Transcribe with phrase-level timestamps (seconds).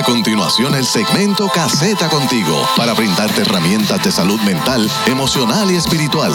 [0.00, 6.32] A continuación, el segmento Caseta Contigo para brindarte herramientas de salud mental, emocional y espiritual.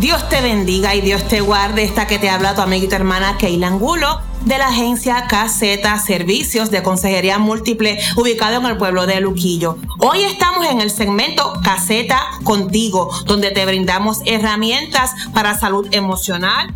[0.00, 1.82] Dios te bendiga y Dios te guarde.
[1.84, 6.02] Esta que te habla tu amiga y tu hermana Keila Angulo de la agencia KZ
[6.02, 9.76] Servicios de Consejería Múltiple ubicado en el pueblo de Luquillo.
[9.98, 16.72] Hoy estamos en el segmento Caseta Contigo, donde te brindamos herramientas para salud emocional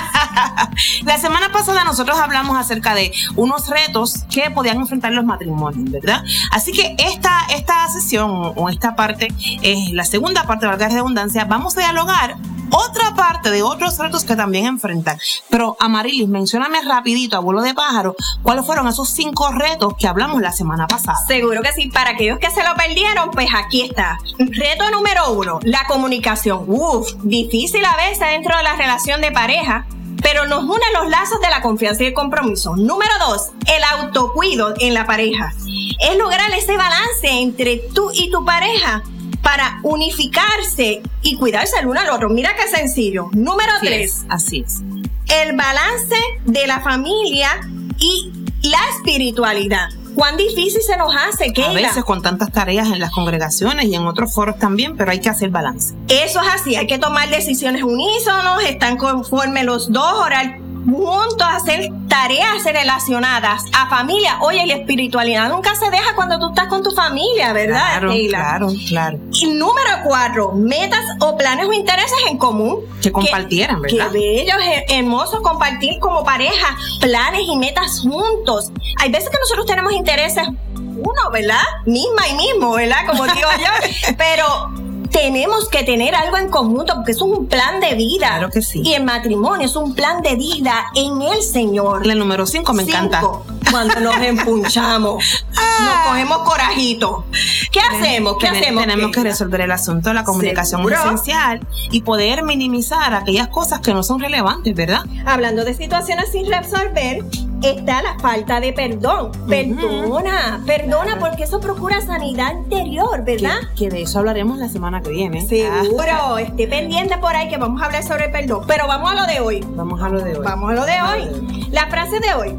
[1.04, 6.24] la semana pasada nosotros hablamos acerca de unos retos que podían enfrentar los matrimonios, ¿verdad?
[6.52, 9.30] Así que esta, esta sesión o esta parte
[9.62, 12.38] es la segunda parte, de la redundancia, vamos a dialogar
[12.72, 15.18] otra parte de otros retos que también enfrentan.
[15.50, 20.52] Pero Amarilis, mencióname rapidito, abuelo de pájaro, cuáles fueron esos cinco retos que hablamos la
[20.52, 21.18] semana pasada.
[21.28, 24.18] Seguro que sí, para aquellos que se lo perdieron, pues aquí está.
[24.38, 26.66] Reto número uno, la comunicación.
[26.68, 29.86] Uf, difícil a veces dentro de la relación de pareja
[30.22, 32.76] pero nos unen los lazos de la confianza y el compromiso.
[32.76, 35.53] Número dos, el autocuido en la pareja.
[36.00, 39.03] Es lograr ese balance entre tú y tu pareja
[39.41, 42.29] para unificarse y cuidarse el uno al otro.
[42.29, 43.29] Mira qué sencillo.
[43.34, 44.25] Número tres.
[44.29, 44.81] así es.
[45.28, 46.16] El balance
[46.46, 47.50] de la familia
[47.97, 48.31] y
[48.63, 49.90] la espiritualidad.
[50.16, 53.96] Cuán difícil se nos hace, que A veces con tantas tareas en las congregaciones y
[53.96, 55.96] en otros foros también, pero hay que hacer balance.
[56.09, 61.90] Eso es así, hay que tomar decisiones unísonos, están conforme los dos, orar juntos, hacer
[62.08, 64.38] tareas relacionadas a familia.
[64.42, 68.00] Oye, la espiritualidad nunca se deja cuando tú estás con tu familia, ¿verdad?
[68.00, 69.20] Claro, claro, claro.
[69.31, 72.80] Y número cuatro, metas o planes o intereses en común.
[73.02, 74.09] Que compartieran, ¿verdad?
[74.12, 74.53] Qué bello,
[74.90, 78.72] hermoso compartir como pareja planes y metas juntos.
[79.00, 81.62] Hay veces que nosotros tenemos intereses uno, ¿verdad?
[81.86, 83.06] Misma y mismo, ¿verdad?
[83.08, 84.14] Como digo yo.
[84.18, 88.27] Pero tenemos que tener algo en conjunto porque es un plan de vida.
[88.29, 88.81] Claro que sí.
[88.83, 92.05] Y el matrimonio es un plan de vida en el Señor.
[92.05, 93.22] La número 5 me encanta.
[93.69, 95.85] Cuando nos empunchamos, Ah.
[95.85, 97.25] nos cogemos corajito.
[97.72, 98.35] ¿Qué hacemos?
[98.40, 98.84] ¿Qué Tenemos- hacemos?
[98.87, 100.13] Tenemos que resolver el asunto.
[100.13, 100.96] La comunicación ¿Seguro?
[100.96, 105.02] es esencial y poder minimizar aquellas cosas que no son relevantes, ¿verdad?
[105.25, 107.23] Hablando de situaciones sin resolver,
[107.61, 109.31] está la falta de perdón.
[109.47, 113.58] Perdona, perdona porque eso procura sanidad interior, ¿verdad?
[113.75, 115.41] Que, que de eso hablaremos la semana que viene.
[115.47, 118.63] Seguro, esté pendiente por ahí que vamos a hablar sobre el perdón.
[118.67, 119.61] Pero vamos a lo de hoy.
[119.63, 120.46] Ah, vamos a lo de hoy.
[120.46, 121.67] Vamos a lo de hoy.
[121.72, 122.58] La frase de hoy.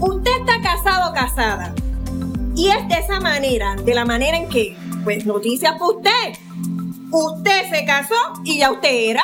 [0.00, 1.74] Usted está casado o casada.
[2.56, 6.38] Y es de esa manera, de la manera en que, pues noticias para usted.
[7.10, 8.14] Usted se casó
[8.44, 9.22] y ya usted era.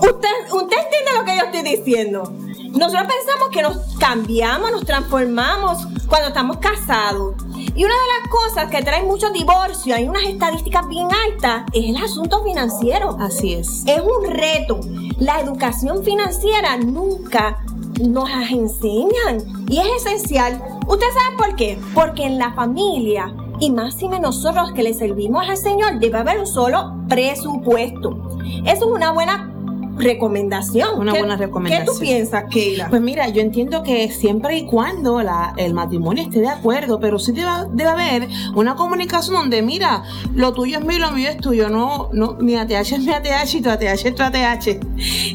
[0.00, 2.34] Usted, usted entiende lo que yo estoy diciendo.
[2.74, 7.34] Nosotros pensamos que nos cambiamos, nos transformamos cuando estamos casados.
[7.56, 11.84] Y una de las cosas que trae muchos divorcios, hay unas estadísticas bien altas, es
[11.84, 13.16] el asunto financiero.
[13.20, 13.84] Así es.
[13.86, 14.80] Es un reto.
[15.18, 17.64] La educación financiera nunca
[18.00, 20.60] nos las enseñan y es esencial.
[20.86, 21.78] ¿Usted sabe por qué?
[21.94, 26.40] Porque en la familia y más si nosotros que le servimos al Señor debe haber
[26.40, 28.38] un solo presupuesto.
[28.64, 29.53] Eso es una buena
[29.96, 30.98] recomendación.
[30.98, 31.86] Una buena recomendación.
[31.86, 32.88] ¿Qué tú piensas, Keila?
[32.88, 37.18] Pues mira, yo entiendo que siempre y cuando la, el matrimonio esté de acuerdo, pero
[37.18, 40.04] sí debe, debe, haber una comunicación donde, mira,
[40.34, 43.54] lo tuyo es mío, lo mío es tuyo, no, no, mi ATH es mi ATH
[43.54, 44.80] y tu ATH es tu ATH,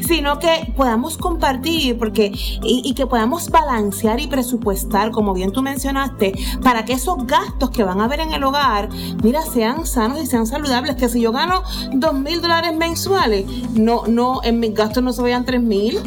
[0.06, 5.62] sino que podamos compartir porque, y, y que podamos balancear y presupuestar, como bien tú
[5.62, 8.88] mencionaste, para que esos gastos que van a haber en el hogar,
[9.22, 11.62] mira, sean sanos y sean saludables, que si yo gano
[11.92, 15.98] dos mil dólares mensuales, no, no, en mis gastos no se vayan tres mil.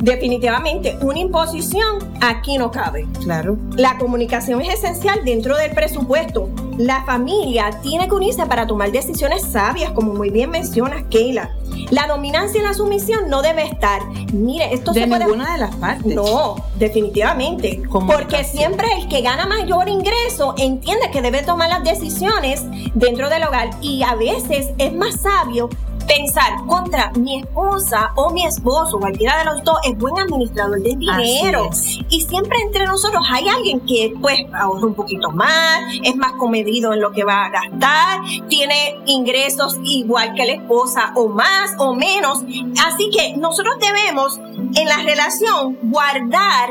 [0.00, 3.06] Definitivamente, una imposición aquí no cabe.
[3.24, 3.56] Claro.
[3.74, 6.48] La comunicación es esencial dentro del presupuesto.
[6.76, 11.50] La familia tiene que unirse para tomar decisiones sabias, como muy bien mencionas, Keila.
[11.90, 14.00] La dominancia y la sumisión no debe estar.
[14.32, 15.24] Mire, esto de se puede.
[15.24, 16.14] ninguna de las partes.
[16.14, 17.82] No, definitivamente.
[17.90, 22.64] Porque siempre el que gana mayor ingreso entiende que debe tomar las decisiones
[22.94, 25.68] dentro del hogar y a veces es más sabio
[26.08, 30.98] pensar contra mi esposa o mi esposo, cualquiera de los dos, es buen administrador del
[30.98, 31.70] dinero.
[32.08, 36.92] Y siempre entre nosotros hay alguien que pues ahorra un poquito más, es más comedido
[36.92, 41.94] en lo que va a gastar, tiene ingresos igual que la esposa o más o
[41.94, 42.42] menos.
[42.86, 44.38] Así que nosotros debemos
[44.74, 46.70] en la relación guardar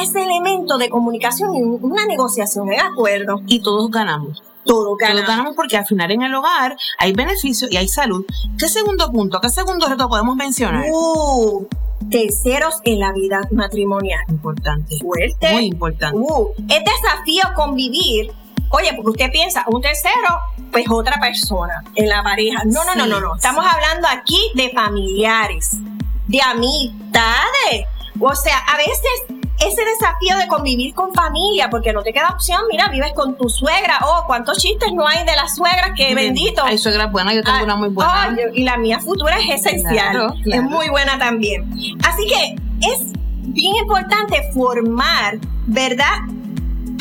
[0.00, 3.40] ese elemento de comunicación y una negociación de acuerdo.
[3.46, 5.22] Y todos ganamos todo ganamos.
[5.22, 8.24] Todos ganamos porque al final en el hogar hay beneficio y hay salud.
[8.58, 10.84] ¿Qué segundo punto, qué segundo reto podemos mencionar?
[10.90, 11.66] Uh,
[12.10, 14.20] terceros en la vida matrimonial.
[14.28, 14.96] Importante.
[14.98, 15.52] Fuerte.
[15.52, 16.16] Muy importante.
[16.18, 18.32] Uh, es desafío convivir.
[18.72, 20.38] Oye, porque usted piensa, un tercero,
[20.70, 22.62] pues otra persona en la pareja.
[22.64, 23.34] No, no, Sí, no, no, no.
[23.34, 25.72] Estamos hablando aquí de familiares,
[26.28, 27.86] de amistades.
[28.20, 32.62] O sea, a veces ese desafío de convivir con familia, porque no te queda opción,
[32.70, 36.64] mira, vives con tu suegra, oh, cuántos chistes no hay de las suegras, que bendito.
[36.64, 38.34] Hay suegra buena, yo tengo Ah, una muy buena.
[38.36, 41.70] oh, y la mía futura es esencial, Claro, es muy buena también.
[42.04, 42.56] Así que
[42.88, 43.12] es
[43.52, 46.18] bien importante formar, ¿verdad?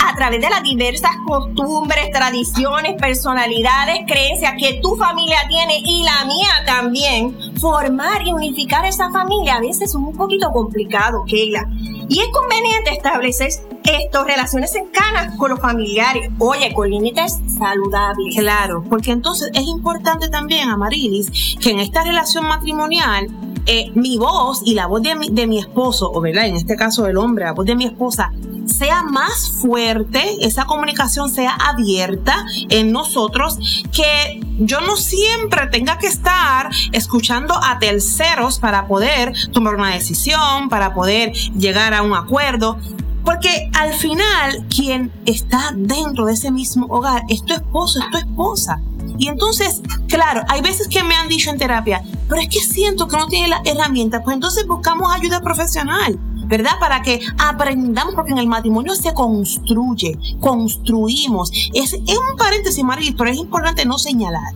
[0.06, 6.26] A través de las diversas costumbres, tradiciones, personalidades, creencias que tu familia tiene y la
[6.26, 11.66] mía también, formar y unificar esa familia a veces es un poquito complicado, Keila.
[12.10, 13.50] Y es conveniente establecer
[13.84, 18.36] estos relaciones cercanas con los familiares, oye, con límites saludables.
[18.36, 23.28] Claro, porque entonces es importante también, Amarilis, que en esta relación matrimonial,
[23.72, 26.76] eh, mi voz y la voz de mi, de mi esposo, o verdad, en este
[26.76, 28.32] caso el hombre, la voz de mi esposa,
[28.66, 33.60] sea más fuerte, esa comunicación sea abierta en nosotros,
[33.92, 40.70] que yo no siempre tenga que estar escuchando a terceros para poder tomar una decisión,
[40.70, 42.80] para poder llegar a un acuerdo.
[43.24, 48.18] Porque al final, quien está dentro de ese mismo hogar es tu esposo, es tu
[48.18, 48.82] esposa.
[49.20, 53.08] Y entonces, claro, hay veces que me han dicho en terapia, pero es que siento
[53.08, 56.18] que no tiene la herramienta, pues entonces buscamos ayuda profesional.
[56.48, 56.80] ¿Verdad?
[56.80, 61.52] Para que aprendamos, porque en el matrimonio se construye, construimos.
[61.76, 64.56] Es, un paréntesis, Maris, pero es importante no señalar.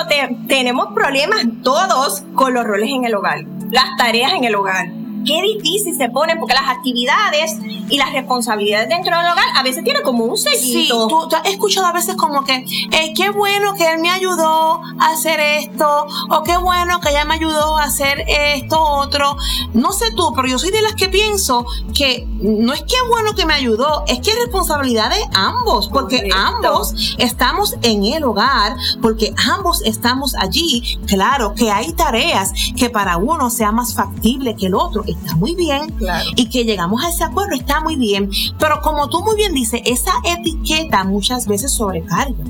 [0.49, 5.43] tenemos problemas todos con los roles en el hogar, las tareas en el hogar qué
[5.43, 7.57] difícil se pone porque las actividades
[7.89, 11.09] y las responsabilidades dentro del hogar a veces tienen como un sellito.
[11.09, 14.81] Sí, tú, has escuchado a veces como que, eh, qué bueno que él me ayudó
[14.99, 19.37] a hacer esto, o qué bueno que ella me ayudó a hacer esto, otro.
[19.75, 23.35] No sé tú, pero yo soy de las que pienso que no es que bueno
[23.35, 28.77] que me ayudó, es que es responsabilidad de ambos, porque ambos estamos en el hogar,
[29.01, 30.99] porque ambos estamos allí.
[31.07, 35.55] Claro que hay tareas que para uno sea más factible que el otro está muy
[35.55, 35.95] bien
[36.37, 39.81] y que llegamos a ese acuerdo está muy bien, pero como tú muy bien dices,
[39.85, 42.45] esa etiqueta muchas veces sobrecarga.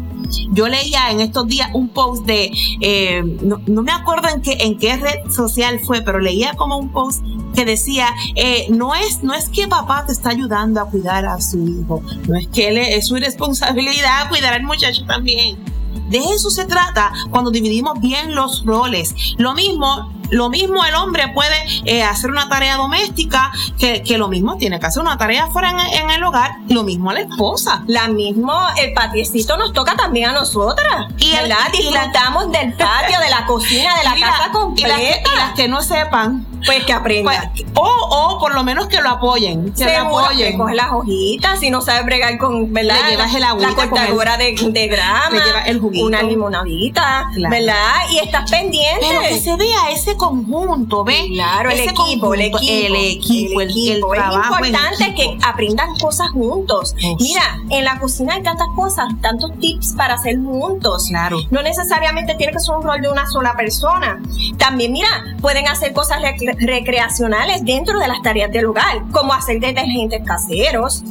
[0.53, 2.51] Yo leía en estos días un post de,
[2.81, 6.91] eh, no, me acuerdo en qué, en qué red social fue, pero leía como un
[6.91, 7.23] post
[7.55, 11.41] que decía, eh, no, es, no es que papá te está ayudando a cuidar a
[11.41, 15.72] su hijo, no es que él es su responsabilidad cuidar al muchacho también.
[16.13, 19.15] De eso se trata cuando dividimos bien los roles.
[19.39, 21.55] Lo mismo lo mismo el hombre puede
[21.85, 26.11] eh, hacer una tarea doméstica que, lo mismo tiene que hacer una tarea fuera en,
[26.11, 27.85] el hogar, lo mismo a la esposa.
[27.87, 31.09] La mismo, el patiecito nos toca también a nosotras.
[31.19, 31.71] Y ¿verdad?
[31.71, 35.03] Disfrutamos del patio, de la cocina, de la casa completa.
[35.03, 37.53] y las que no sepan, pues que aprendan.
[37.53, 39.73] Pues, o, o por lo menos que lo apoyen.
[39.73, 40.53] Que lo apoyen.
[40.53, 42.97] Que coge las hojitas, si no sabe bregar con, ¿verdad?
[43.05, 45.31] Le llevas el agüita la cortadora de, de, grama.
[45.31, 46.07] Le llevas el juguito.
[46.07, 47.93] Una limonadita, ¿verdad?
[48.11, 49.07] Y estás pendiente.
[49.09, 51.23] Pero que se vea ese conjunto, ¿ves?
[51.29, 54.15] Claro, el equipo, el equipo, el equipo, el, equipo.
[54.15, 56.95] es importante que aprendan cosas juntos.
[57.21, 61.07] Mira, en la cocina hay tantas cosas, tantos tips para hacer juntos.
[61.09, 61.39] Claro.
[61.51, 64.21] No necesariamente tiene que ser un rol de una sola persona.
[64.59, 65.09] También, mira,
[65.41, 66.21] pueden hacer cosas
[66.59, 71.05] recreacionales dentro de las tareas del hogar, como hacer detergentes caseros,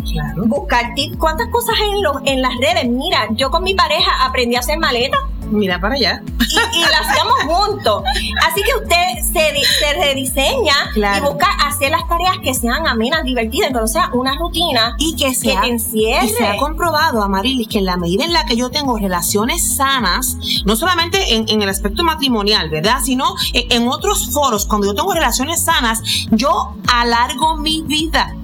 [0.46, 1.18] buscar tips.
[1.18, 2.88] ¿Cuántas cosas en, los, en las redes?
[2.88, 5.20] Mira, yo con mi pareja aprendí a hacer maletas
[5.52, 6.24] mira para allá.
[6.40, 8.04] Y, y lo hacíamos juntos.
[8.48, 13.72] Así que usted se, se rediseña y busca hacer las tareas que sean amenas, divertidas,
[13.72, 16.26] que sea una rutina y que, sea, que encierre.
[16.26, 19.76] Y se ha comprobado, Amarilis, que en la medida en la que yo tengo relaciones
[19.76, 23.00] sanas, no solamente en, el aspecto matrimonial, ¿verdad?
[23.04, 28.36] Sino en otros foros, cuando yo tengo relaciones sanas, yo alargo mi vida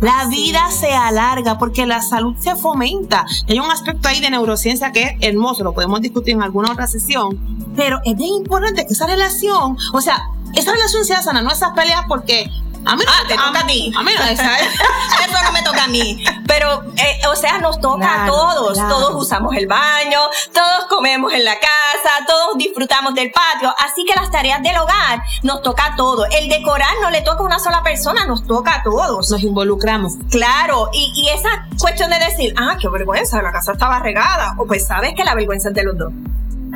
[0.00, 3.24] la vida se alarga porque la salud se fomenta.
[3.48, 6.86] Hay un aspecto ahí de neurociencia que es hermoso, lo podemos discutir en alguna otra
[6.86, 7.38] sesión,
[7.74, 11.72] pero es bien importante que esa relación, o sea, esa relación sea sana, no esas
[11.72, 12.50] peleas porque
[12.86, 13.92] a mí no ah, te toca a, mí.
[13.96, 16.24] A mí no, Eso no me toca a mí.
[16.46, 18.78] Pero, eh, o sea, nos toca a todos.
[18.78, 20.20] Todos usamos el baño,
[20.52, 23.74] todos comemos en la casa, todos disfrutamos del patio.
[23.84, 26.28] Así que las tareas del hogar nos toca a todos.
[26.30, 29.30] El decorar no le toca a una sola persona, nos toca a todos.
[29.30, 30.12] Nos involucramos.
[30.30, 34.54] Claro, y, y esa cuestión de decir, ah, qué vergüenza, la casa estaba regada.
[34.58, 36.12] O pues sabes que la vergüenza es de los dos.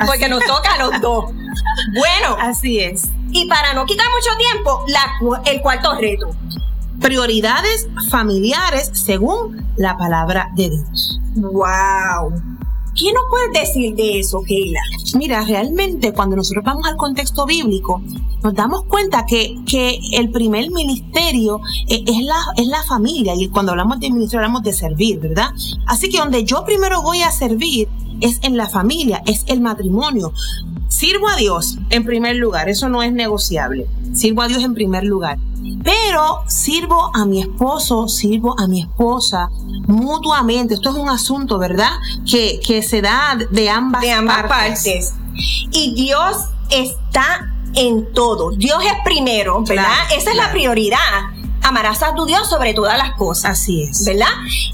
[0.05, 1.25] Porque nos toca a los dos.
[1.93, 2.37] Bueno.
[2.39, 3.09] Así es.
[3.31, 4.85] Y para no quitar mucho tiempo,
[5.45, 6.29] el cuarto reto.
[6.99, 11.19] Prioridades familiares según la palabra de Dios.
[11.35, 12.33] ¡Wow!
[12.93, 14.81] ¿Qué nos puedes decir de eso, Keila?
[15.17, 18.01] Mira, realmente cuando nosotros vamos al contexto bíblico,
[18.43, 23.47] nos damos cuenta que, que el primer ministerio eh, es, la, es la familia y
[23.47, 25.51] cuando hablamos de ministerio hablamos de servir, ¿verdad?
[25.85, 27.87] Así que donde yo primero voy a servir
[28.19, 30.33] es en la familia, es el matrimonio.
[31.01, 33.87] Sirvo a Dios en primer lugar, eso no es negociable.
[34.13, 35.39] Sirvo a Dios en primer lugar.
[35.83, 39.49] Pero sirvo a mi esposo, sirvo a mi esposa
[39.87, 40.75] mutuamente.
[40.75, 41.89] Esto es un asunto, ¿verdad?
[42.29, 45.15] Que, que se da de ambas, de ambas partes.
[45.71, 46.37] Y Dios
[46.69, 48.51] está en todo.
[48.51, 50.05] Dios es primero, ¿verdad?
[50.15, 50.99] Esa es la prioridad.
[51.63, 53.59] Amarás a tu Dios sobre todas las cosas.
[53.59, 54.05] Así es.
[54.05, 54.27] ¿Verdad?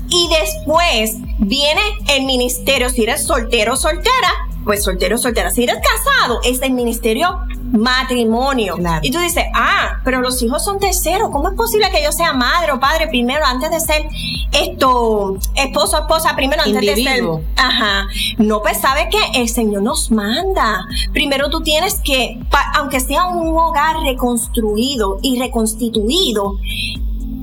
[0.10, 5.50] Y después viene el ministerio, si eres soltero o soltera, pues soltero, soltera.
[5.50, 7.40] Si eres casado, es el ministerio
[7.72, 8.76] matrimonio.
[9.02, 11.30] Y tú dices, ah, pero los hijos son terceros.
[11.32, 14.06] ¿Cómo es posible que yo sea madre o padre primero antes de ser
[14.52, 17.24] esto, esposo, esposa primero antes de ser?
[17.56, 18.08] Ajá.
[18.38, 20.86] No, pues sabe que el Señor nos manda.
[21.14, 22.38] Primero tú tienes que,
[22.76, 26.58] aunque sea un hogar reconstruido y reconstituido,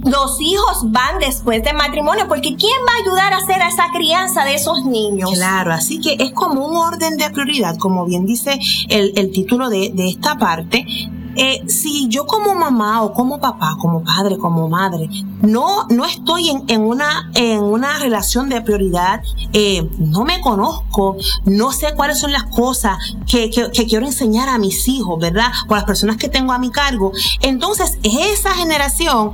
[0.04, 4.44] los hijos van después del matrimonio, porque ¿quién va a ayudar a hacer esa crianza
[4.44, 5.32] de esos niños?
[5.32, 8.58] Claro, así que es como un orden de prioridad, como bien dice
[8.88, 10.87] el, el título de, de esta parte,
[11.36, 15.08] eh, si yo como mamá o como papá, como padre, como madre,
[15.42, 19.22] no, no estoy en, en una, en una relación de prioridad,
[19.52, 24.48] eh, no me conozco, no sé cuáles son las cosas que, que, que, quiero enseñar
[24.48, 25.48] a mis hijos, ¿verdad?
[25.68, 29.32] O a las personas que tengo a mi cargo, entonces esa generación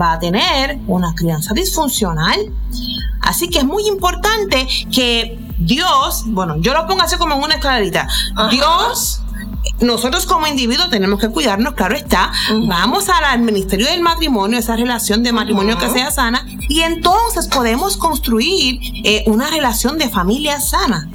[0.00, 2.38] va a tener una crianza disfuncional.
[3.20, 7.54] Así que es muy importante que Dios, bueno, yo lo pongo así como en una
[7.54, 8.08] escalerita.
[8.50, 9.21] Dios
[9.80, 12.32] nosotros como individuos tenemos que cuidarnos, claro está.
[12.68, 17.96] Vamos al ministerio del matrimonio, esa relación de matrimonio que sea sana, y entonces podemos
[17.96, 21.08] construir eh, una relación de familia sana.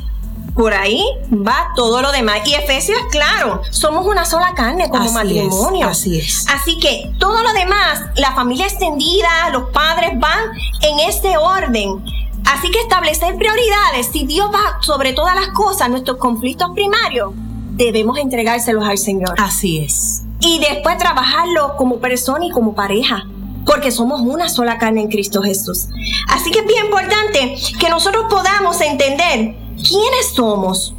[0.54, 2.40] Por ahí va todo lo demás.
[2.46, 5.88] Y Efesios, claro, somos una sola carne como matrimonio.
[5.88, 6.48] así es.
[6.48, 10.50] Así que todo lo demás, la familia extendida, los padres van
[10.82, 12.04] en ese orden.
[12.46, 17.34] Así que establecer prioridades, si Dios va sobre todas las cosas, nuestros conflictos primarios,
[17.78, 19.36] debemos entregárselos al Señor.
[19.38, 20.24] Así es.
[20.40, 23.26] Y después trabajarlo como persona y como pareja
[23.68, 25.88] porque somos una sola carne en Cristo Jesús.
[26.30, 30.96] Así que es bien importante que nosotros podamos entender quiénes somos,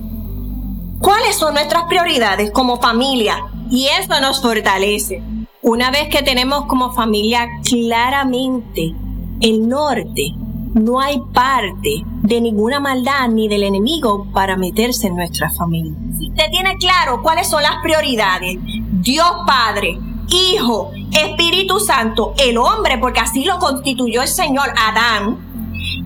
[1.00, 5.22] cuáles son nuestras prioridades como familia, y eso nos fortalece.
[5.62, 8.94] Una vez que tenemos como familia claramente
[9.40, 10.34] el norte,
[10.74, 15.92] no hay parte de ninguna maldad ni del enemigo para meterse en nuestra familia.
[16.18, 19.98] Si usted tiene claro cuáles son las prioridades, Dios Padre,
[20.30, 25.38] Hijo, Espíritu Santo, el hombre, porque así lo constituyó el Señor Adán,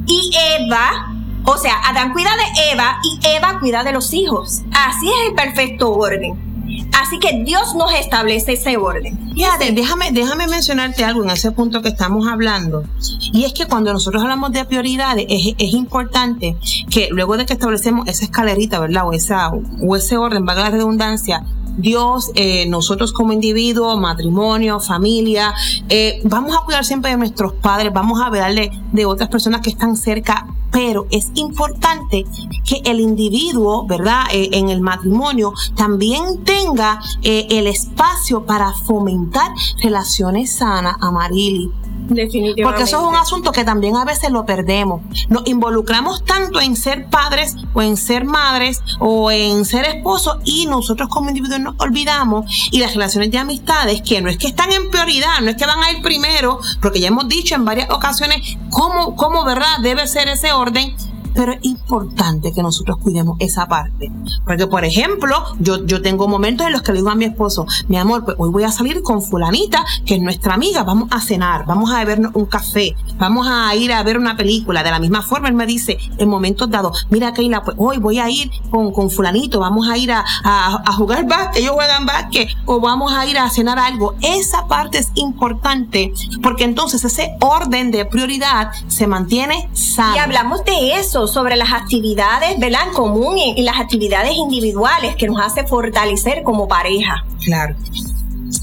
[0.06, 1.12] y Eva,
[1.44, 4.62] o sea, Adán cuida de Eva y Eva cuida de los hijos.
[4.72, 6.51] Así es el perfecto orden.
[7.00, 9.18] Así que Dios nos establece ese orden.
[9.34, 12.84] Fíjate, déjame, déjame mencionarte algo en ese punto que estamos hablando.
[13.32, 16.56] Y es que cuando nosotros hablamos de prioridades, es, importante
[16.90, 19.08] que luego de que establecemos esa escalerita, ¿verdad?
[19.08, 21.44] O, esa, o ese orden, valga la redundancia,
[21.76, 25.54] Dios, eh, nosotros como individuos, matrimonio, familia,
[25.88, 29.70] eh, vamos a cuidar siempre de nuestros padres, vamos a velarle de otras personas que
[29.70, 32.24] están cerca pero es importante
[32.64, 34.24] que el individuo, ¿verdad?
[34.32, 39.50] Eh, en el matrimonio también tenga eh, el espacio para fomentar
[39.82, 41.70] relaciones sanas, Amarili.
[42.08, 45.02] Porque eso es un asunto que también a veces lo perdemos.
[45.28, 50.66] Nos involucramos tanto en ser padres o en ser madres o en ser esposos y
[50.66, 54.72] nosotros como individuos nos olvidamos y las relaciones de amistades que no es que están
[54.72, 57.90] en prioridad, no es que van a ir primero, porque ya hemos dicho en varias
[57.90, 59.78] ocasiones cómo, cómo ¿verdad?
[59.82, 60.94] Debe ser ese orden
[61.34, 64.10] pero es importante que nosotros cuidemos esa parte.
[64.44, 67.66] Porque, por ejemplo, yo, yo tengo momentos en los que le digo a mi esposo,
[67.88, 71.20] mi amor, pues hoy voy a salir con fulanita, que es nuestra amiga, vamos a
[71.20, 74.82] cenar, vamos a bebernos un café, vamos a ir a ver una película.
[74.82, 78.18] De la misma forma, él me dice, en momentos dados, mira, Keila, pues hoy voy
[78.18, 82.48] a ir con, con fulanito, vamos a ir a, a, jugar básquet, ellos juegan básquet,
[82.66, 84.14] o vamos a ir a cenar algo.
[84.20, 90.16] Esa parte es importante, porque entonces ese orden de prioridad se mantiene sano.
[90.16, 92.88] Y hablamos de eso sobre las actividades, ¿verdad?
[92.88, 97.24] En común y, las actividades individuales que nos hace fortalecer como pareja.
[97.44, 97.74] Claro.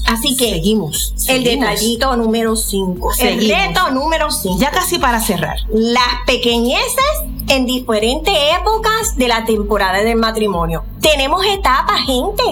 [0.06, 1.14] Así que seguimos.
[1.28, 3.12] El detallito número 5.
[3.20, 4.58] El reto número 5.
[4.58, 5.56] Ya casi para cerrar.
[5.72, 7.04] Las pequeñeces
[7.48, 10.84] en diferentes épocas de la temporada del matrimonio.
[11.00, 12.42] Tenemos etapas, gente.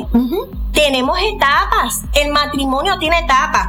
[0.73, 2.03] Tenemos etapas.
[2.15, 3.69] El matrimonio tiene etapas.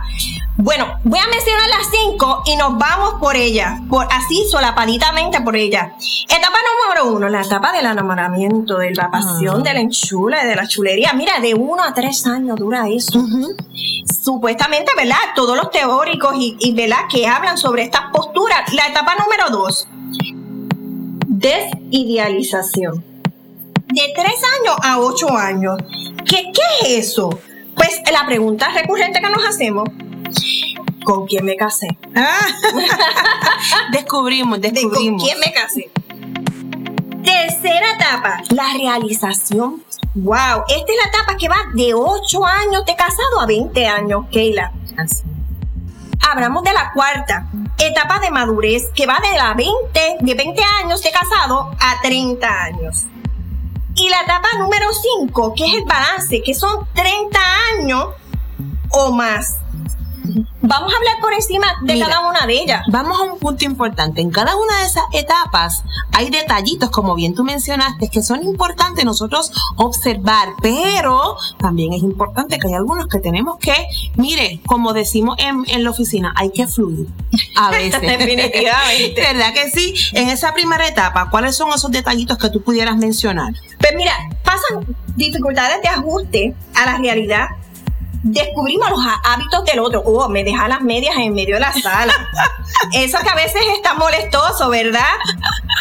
[0.62, 5.56] Bueno, voy a mencionar las cinco y nos vamos por ella, por así solapaditamente por
[5.56, 5.94] ella.
[6.28, 10.68] Etapa número uno, la etapa del enamoramiento, de la pasión, de la enchula, de la
[10.68, 11.14] chulería.
[11.14, 13.24] Mira, de uno a tres años dura eso.
[14.22, 15.16] Supuestamente, ¿verdad?
[15.34, 17.06] Todos los teóricos y, y, ¿verdad?
[17.10, 18.74] Que hablan sobre estas posturas.
[18.74, 19.88] La etapa número dos,
[21.26, 23.02] desidealización.
[23.88, 25.78] De tres años a ocho años.
[26.26, 27.30] ¿Qué, qué es eso?
[27.76, 29.88] Pues la pregunta recurrente que nos hacemos
[31.04, 31.88] ¿Con quién me casé?
[33.92, 35.22] descubrimos, descubrimos.
[35.22, 35.90] ¿Con quién me casé?
[37.24, 39.84] Tercera etapa, la realización.
[40.16, 44.26] Wow, esta es la etapa que va de 8 años de casado a 20 años,
[44.32, 44.72] Keila.
[44.98, 45.24] Así.
[46.28, 51.02] Hablamos de la cuarta, etapa de madurez, que va de la 20, de 20 años
[51.02, 53.06] de casado a 30 años.
[53.96, 54.88] Y la etapa número
[55.20, 57.40] 5, que es el balance, que son 30
[57.78, 58.08] años
[58.92, 59.58] o más.
[60.62, 62.84] Vamos a hablar por encima de cada una de ellas.
[62.92, 64.22] Vamos a un punto importante.
[64.22, 69.06] En cada una de esas etapas hay detallitos, como bien tú mencionaste, que son importantes
[69.06, 73.74] nosotros observar, pero también es importante que hay algunos que tenemos que,
[74.16, 77.08] mire, como decimos en, en la oficina, hay que fluir
[77.56, 78.02] a veces.
[78.02, 79.22] Definitivamente.
[79.22, 79.94] ¿Verdad que sí?
[80.14, 83.54] En esa primera etapa, ¿cuáles son esos detallitos que tú pudieras mencionar?
[83.80, 84.14] Pues mira,
[84.44, 87.48] pasan dificultades de ajuste a la realidad
[88.24, 90.02] descubrimos los hábitos del otro.
[90.02, 92.14] Oh, me deja las medias en medio de la sala.
[92.94, 95.16] Eso que a veces está molestoso, ¿verdad?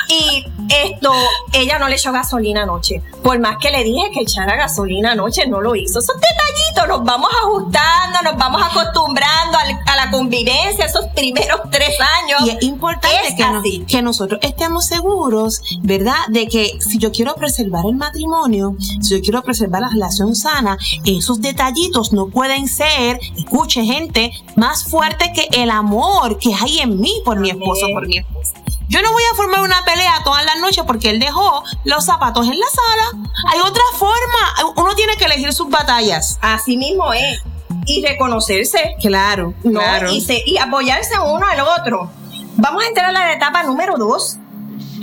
[0.08, 1.12] Y esto,
[1.52, 3.02] ella no le echó gasolina anoche.
[3.22, 5.98] Por más que le dije que echara gasolina anoche, no lo hizo.
[5.98, 12.40] Esos detallitos, nos vamos ajustando, nos vamos acostumbrando a, la convivencia esos primeros tres años.
[12.46, 16.26] Y es importante que, que nosotros estemos seguros, ¿verdad?
[16.28, 20.78] De que si yo quiero preservar el matrimonio, si yo quiero preservar la relación sana,
[21.04, 27.00] esos detallitos no pueden ser, escuche gente, más fuerte que el amor que hay en
[27.00, 28.52] mí por mi esposo, por mi esposa.
[28.88, 32.46] Yo no voy a formar una pelea todas las noches porque él dejó los zapatos
[32.46, 33.26] en la sala.
[33.52, 34.72] Hay otra forma.
[34.76, 36.38] Uno tiene que elegir sus batallas.
[36.40, 37.42] Así mismo es.
[37.84, 38.96] Y reconocerse.
[39.00, 40.10] Claro, claro.
[40.10, 42.10] Y, y apoyarse uno al otro.
[42.56, 44.38] Vamos a entrar a la etapa número dos,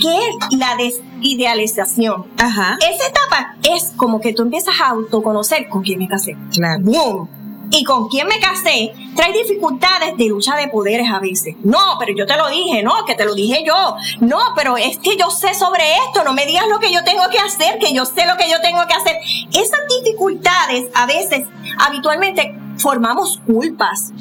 [0.02, 2.26] que es la desidealización.
[2.38, 2.78] Ajá.
[2.82, 6.36] Esa etapa es como que tú empiezas a autoconocer con quién me casé.
[6.52, 6.82] Claro.
[6.82, 11.56] Boom y con quién me casé trae dificultades de lucha de poderes a veces.
[11.63, 13.95] No, pero yo te lo dije, no, que te lo dije yo.
[14.19, 17.23] No, pero es que yo sé sobre esto, no me digas lo que yo tengo
[17.32, 19.15] que hacer, que yo sé lo que yo tengo que hacer.
[19.54, 21.47] Esas dificultades a veces,
[21.80, 24.12] habitualmente, formamos culpas.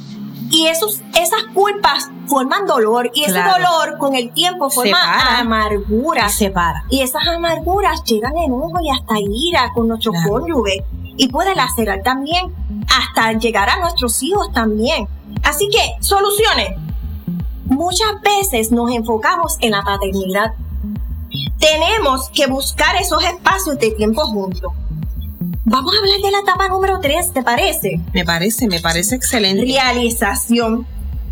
[0.51, 6.35] Y esos, esas culpas forman dolor y ese dolor con el tiempo forma amarguras.
[6.35, 6.85] Y separa.
[6.91, 10.85] Y esas amarguras llegan enojo y hasta ira con nuestro cónyuge
[11.17, 12.53] y puede lacerar también
[12.89, 15.09] hasta llegar a nuestros hijos también.
[15.43, 16.71] Así que, soluciones.
[17.67, 20.53] Muchas veces nos enfocamos en la paternidad.
[21.59, 24.73] Tenemos que buscar esos espacios de tiempo juntos.
[25.65, 28.01] Vamos a hablar de la etapa número 3, ¿te parece?
[28.13, 29.65] Me parece, me parece excelente.
[29.65, 30.87] Realización.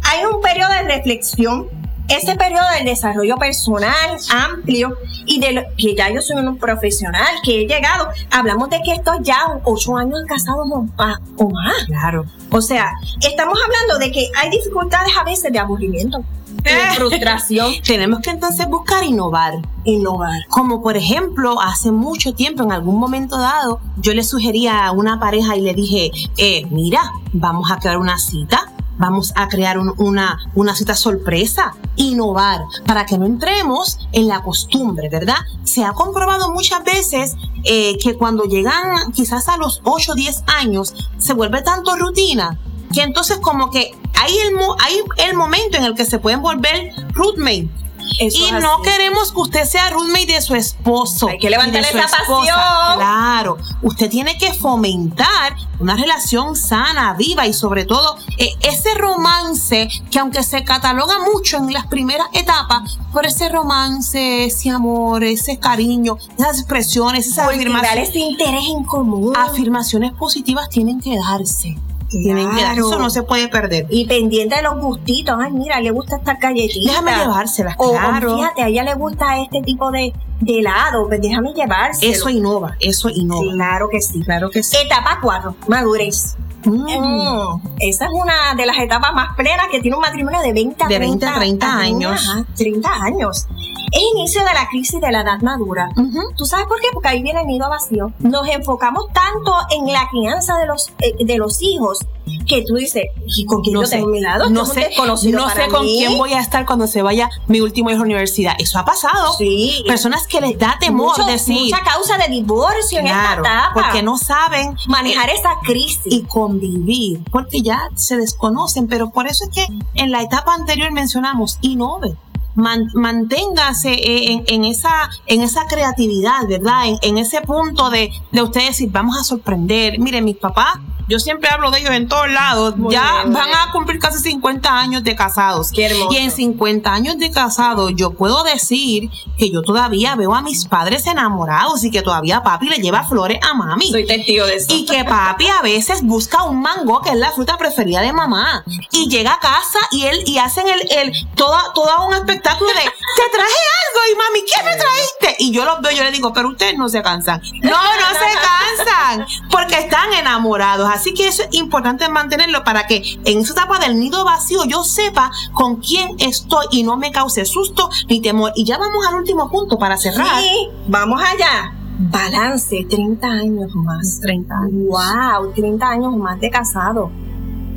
[0.04, 1.68] Hay un periodo de reflexión
[2.08, 7.28] ese periodo del desarrollo personal amplio y de lo, que ya yo soy un profesional,
[7.44, 11.84] que he llegado, hablamos de que estos ya ocho años casados o más, o más.
[11.86, 12.24] Claro.
[12.50, 16.24] O sea, estamos hablando de que hay dificultades a veces de aburrimiento.
[16.62, 16.94] De eh.
[16.96, 17.72] frustración.
[17.86, 19.54] Tenemos que entonces buscar innovar.
[19.84, 20.46] Innovar.
[20.48, 25.18] Como por ejemplo, hace mucho tiempo, en algún momento dado, yo le sugería a una
[25.18, 27.00] pareja y le dije, eh, mira,
[27.32, 28.71] vamos a crear una cita
[29.02, 35.08] vamos a crear una, una cita sorpresa, innovar, para que no entremos en la costumbre,
[35.08, 35.38] ¿verdad?
[35.64, 37.34] Se ha comprobado muchas veces
[37.64, 42.56] eh, que cuando llegan quizás a los 8 o 10 años, se vuelve tanto rutina
[42.94, 46.92] que entonces como que hay el, hay el momento en el que se pueden volver
[47.12, 47.68] roommate
[48.18, 51.28] y no queremos que usted sea roommate de su esposo.
[51.28, 52.46] Hay que levantar esa pasión.
[52.46, 59.88] Claro, usted tiene que fomentar una relación sana, viva y sobre todo eh, ese romance
[60.10, 65.58] que aunque se cataloga mucho en las primeras etapas, por ese romance, ese amor, ese
[65.58, 68.08] cariño, esas expresiones, esas afirmaciones.
[68.08, 69.36] ese interés en común.
[69.36, 71.76] Afirmaciones positivas tienen que darse.
[72.12, 73.86] Eso no se puede perder.
[73.90, 75.36] Y pendiente de los gustitos.
[75.40, 76.92] Ay, mira, le gusta esta galletita.
[76.92, 78.32] Déjame llevárselas, claro.
[78.32, 81.06] O, fíjate, a ella le gusta este tipo de, de helado.
[81.08, 82.08] Pues déjame llevarse.
[82.08, 83.52] Eso innova, eso innova.
[83.52, 84.22] Claro que sí.
[84.22, 84.76] Claro que sí.
[84.84, 86.36] Etapa 4, madurez.
[86.64, 86.84] Mm.
[86.84, 87.60] Mm.
[87.80, 90.86] Esa es una de las etapas más plenas que tiene un matrimonio de 20 a
[90.86, 92.30] 30, de 20 a 30 años.
[92.56, 93.46] 30 años
[93.92, 95.90] es inicio de la crisis de la edad madura.
[96.36, 96.88] ¿Tú sabes por qué?
[96.92, 98.12] Porque ahí viene el nido vacío.
[98.20, 102.00] Nos enfocamos tanto en la crianza de los, eh, de los hijos
[102.46, 104.48] que tú dices, ¿y con quién no yo sé, tengo mi lado?
[104.48, 107.98] No sé, no sé con quién voy a estar cuando se vaya mi último hijo
[107.98, 108.54] a la universidad.
[108.58, 109.34] Eso ha pasado.
[109.36, 109.84] Sí.
[109.86, 111.64] Personas que les da temor decir.
[111.64, 113.70] Mucha causa de divorcio en esta etapa.
[113.74, 116.00] Porque no saben manejar esa crisis.
[116.06, 117.22] Y convivir.
[117.30, 118.88] Porque ya se desconocen.
[118.88, 122.16] Pero por eso es que en la etapa anterior mencionamos, innove
[122.54, 123.94] manténgase
[124.32, 126.86] en, en, esa, en esa creatividad, ¿verdad?
[126.86, 129.98] En, en ese punto de, de ustedes decir, vamos a sorprender.
[129.98, 132.74] Miren, mis papás yo siempre hablo de ellos en todos lados.
[132.90, 135.70] ya van a cumplir casi 50 años de casados.
[135.72, 140.64] y en 50 años de casados, yo puedo decir que yo todavía veo a mis
[140.66, 143.90] padres enamorados y que todavía papi le lleva flores a mami.
[143.90, 144.66] Soy testigo de eso.
[144.70, 148.64] Y que papi a veces busca un mango, que es la fruta preferida de mamá.
[148.90, 152.82] Y llega a casa y él y hacen el, el todo, todo un espectáculo de
[153.14, 153.54] te traje
[153.86, 155.36] algo y mami, ¿qué me trajiste?
[155.38, 157.42] Y yo los veo, yo le digo, pero ustedes no se cansan.
[157.62, 159.26] No, no se cansan.
[159.50, 160.88] Porque están enamorados.
[160.92, 164.84] Así que eso es importante mantenerlo para que en esa etapa del nido vacío yo
[164.84, 168.52] sepa con quién estoy y no me cause susto ni temor.
[168.54, 170.40] Y ya vamos al último punto para cerrar.
[170.40, 171.72] Sí, vamos allá.
[171.98, 174.20] Balance, 30 años más.
[174.20, 174.88] 30 años.
[174.88, 177.10] Wow, 30 años más de casado.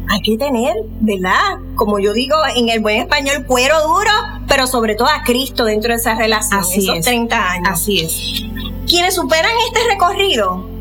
[0.10, 1.60] Hay que tener, ¿verdad?
[1.76, 4.12] Como yo digo en el buen español, cuero duro,
[4.48, 6.60] pero sobre todo a Cristo dentro de esa relación.
[6.60, 7.06] Así esos es.
[7.06, 7.70] 30 años.
[7.72, 8.44] Así es.
[8.88, 10.75] Quienes superan este recorrido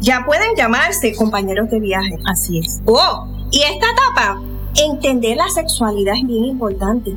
[0.00, 2.18] ya pueden llamarse compañeros de viaje.
[2.26, 2.80] Así es.
[2.86, 4.40] Oh, y esta etapa,
[4.76, 7.14] entender la sexualidad es bien importante.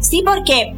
[0.00, 0.74] Sí, porque